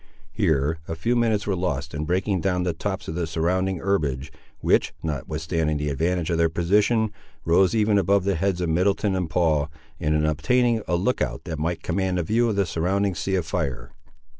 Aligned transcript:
Here 0.31 0.79
a 0.87 0.95
few 0.95 1.15
minutes 1.15 1.45
were 1.45 1.55
lost 1.55 1.93
in 1.93 2.05
breaking 2.05 2.41
down 2.41 2.63
the 2.63 2.73
tops 2.73 3.07
of 3.07 3.13
the 3.13 3.27
surrounding 3.27 3.77
herbage, 3.77 4.31
which, 4.59 4.95
notwithstanding 5.03 5.77
the 5.77 5.89
advantage 5.91 6.31
of 6.31 6.39
their 6.39 6.49
position, 6.49 7.11
rose 7.45 7.75
even 7.75 7.99
above 7.99 8.23
the 8.23 8.33
heads 8.33 8.61
of 8.61 8.69
Middleton 8.69 9.13
and 9.15 9.29
Paul, 9.29 9.69
and 9.99 10.15
in 10.15 10.25
obtaining 10.25 10.81
a 10.87 10.95
look 10.95 11.21
out 11.21 11.43
that 11.43 11.59
might 11.59 11.83
command 11.83 12.17
a 12.17 12.23
view 12.23 12.49
of 12.49 12.55
the 12.55 12.65
surrounding 12.65 13.13
sea 13.13 13.35
of 13.35 13.45
fire. 13.45 13.91